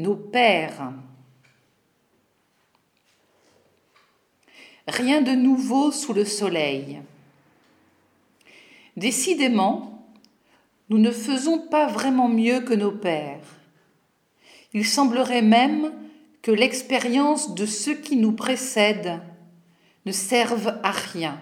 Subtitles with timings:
[0.00, 0.92] nos pères.
[4.86, 7.00] Rien de nouveau sous le soleil.
[8.96, 10.08] Décidément,
[10.88, 13.38] nous ne faisons pas vraiment mieux que nos pères.
[14.72, 15.92] Il semblerait même
[16.42, 19.20] que l'expérience de ceux qui nous précèdent
[20.06, 21.40] ne serve à rien.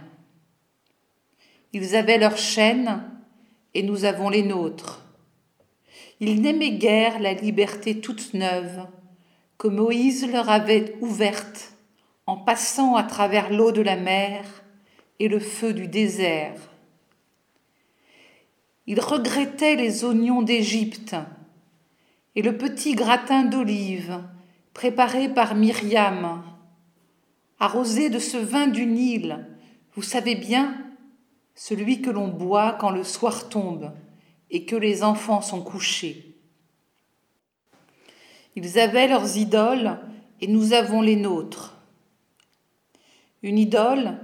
[1.72, 3.02] Ils avaient leurs chaînes
[3.74, 5.07] et nous avons les nôtres.
[6.20, 8.86] Ils n'aimaient guère la liberté toute neuve
[9.56, 11.74] que Moïse leur avait ouverte
[12.26, 14.44] en passant à travers l'eau de la mer
[15.20, 16.56] et le feu du désert.
[18.86, 21.14] Ils regrettaient les oignons d'Égypte
[22.34, 24.20] et le petit gratin d'olive
[24.74, 26.42] préparé par Myriam,
[27.58, 29.46] arrosé de ce vin du Nil,
[29.94, 30.76] vous savez bien,
[31.54, 33.92] celui que l'on boit quand le soir tombe
[34.50, 36.34] et que les enfants sont couchés.
[38.56, 39.98] Ils avaient leurs idoles
[40.40, 41.76] et nous avons les nôtres.
[43.42, 44.18] Une idole,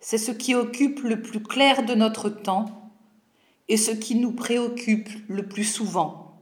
[0.00, 2.92] c'est ce qui occupe le plus clair de notre temps
[3.68, 6.40] et ce qui nous préoccupe le plus souvent.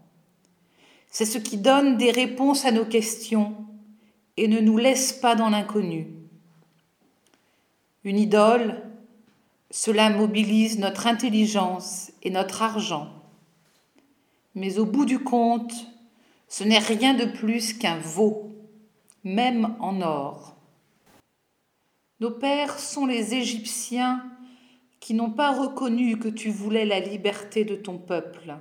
[1.11, 3.57] C'est ce qui donne des réponses à nos questions
[4.37, 6.09] et ne nous laisse pas dans l'inconnu.
[8.05, 8.83] Une idole,
[9.71, 13.09] cela mobilise notre intelligence et notre argent.
[14.55, 15.73] Mais au bout du compte,
[16.49, 18.51] ce n'est rien de plus qu'un veau,
[19.23, 20.57] même en or.
[22.19, 24.23] Nos pères sont les Égyptiens
[24.99, 28.57] qui n'ont pas reconnu que tu voulais la liberté de ton peuple.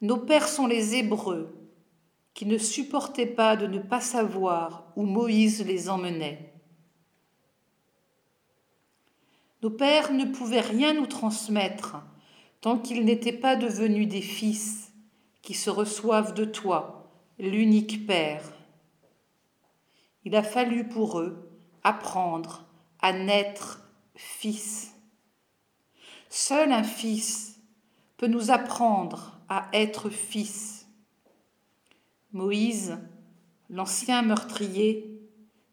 [0.00, 1.54] Nos pères sont les Hébreux
[2.34, 6.51] qui ne supportaient pas de ne pas savoir où Moïse les emmenait.
[9.62, 12.02] Nos pères ne pouvaient rien nous transmettre
[12.60, 14.92] tant qu'ils n'étaient pas devenus des fils
[15.40, 18.42] qui se reçoivent de toi, l'unique Père.
[20.24, 21.48] Il a fallu pour eux
[21.84, 22.64] apprendre
[23.00, 24.94] à naître fils.
[26.28, 27.60] Seul un fils
[28.16, 30.88] peut nous apprendre à être fils.
[32.32, 32.98] Moïse,
[33.68, 35.20] l'ancien meurtrier,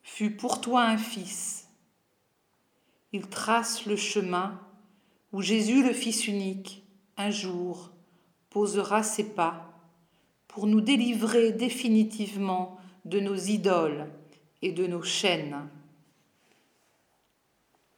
[0.04, 1.69] fut pour toi un fils
[3.12, 4.60] il trace le chemin
[5.32, 6.84] où Jésus, le Fils unique,
[7.18, 7.92] un jour
[8.50, 9.74] posera ses pas
[10.48, 14.08] pour nous délivrer définitivement de nos idoles
[14.62, 15.70] et de nos chaînes.